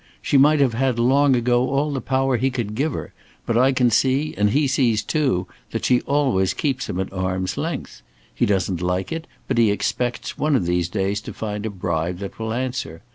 She 0.19 0.35
might 0.35 0.59
have 0.61 0.73
had 0.73 0.97
long 0.97 1.35
ago 1.35 1.69
all 1.69 1.91
the 1.93 2.01
power 2.01 2.37
he 2.37 2.49
could 2.49 2.73
give 2.73 2.93
her, 2.93 3.13
but 3.45 3.55
I 3.55 3.71
can 3.71 3.91
see, 3.91 4.33
and 4.35 4.49
he 4.49 4.65
sees 4.65 5.03
too, 5.03 5.45
that 5.69 5.85
she 5.85 6.01
always 6.07 6.55
keeps 6.55 6.89
him 6.89 6.99
at 6.99 7.13
arm's 7.13 7.55
length. 7.55 8.01
He 8.33 8.47
doesn't 8.47 8.81
like 8.81 9.11
it, 9.11 9.27
but 9.47 9.59
he 9.59 9.69
expects 9.69 10.39
one 10.39 10.55
of 10.55 10.65
these 10.65 10.89
days 10.89 11.21
to 11.21 11.33
find 11.33 11.67
a 11.67 11.69
bribe 11.69 12.17
that 12.17 12.39
will 12.39 12.51
answer. 12.51 13.03